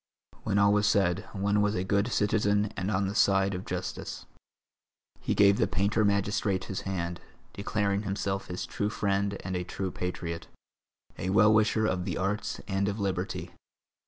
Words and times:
When 0.41 0.57
all 0.57 0.73
was 0.73 0.87
said, 0.87 1.25
one 1.31 1.61
was 1.61 1.75
a 1.75 1.83
good 1.83 2.07
citizen 2.11 2.73
and 2.75 2.89
on 2.89 3.05
the 3.07 3.13
side 3.13 3.53
of 3.53 3.67
justice. 3.67 4.25
He 5.19 5.35
gave 5.35 5.57
the 5.59 5.67
painter 5.67 6.03
magistrate 6.03 6.63
his 6.63 6.81
hand, 6.89 7.21
declaring 7.53 8.01
himself 8.01 8.47
his 8.47 8.65
true 8.65 8.89
friend 8.89 9.37
and 9.45 9.55
a 9.55 9.63
true 9.63 9.91
patriot, 9.91 10.47
a 11.19 11.29
well 11.29 11.53
wisher 11.53 11.85
of 11.85 12.05
the 12.05 12.17
arts 12.17 12.59
and 12.67 12.87
of 12.87 12.99
liberty. 12.99 13.51